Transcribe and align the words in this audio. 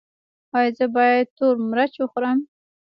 ایا 0.57 0.71
زه 0.77 0.85
باید 0.95 1.27
تور 1.37 1.55
مرچ 1.69 1.93
وخورم؟ 1.99 2.37